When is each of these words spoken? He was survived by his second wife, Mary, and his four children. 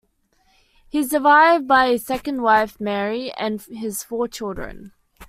He 0.89 0.97
was 0.97 1.11
survived 1.11 1.67
by 1.67 1.89
his 1.91 2.03
second 2.03 2.41
wife, 2.41 2.79
Mary, 2.79 3.31
and 3.33 3.61
his 3.61 4.01
four 4.01 4.27
children. 4.27 4.93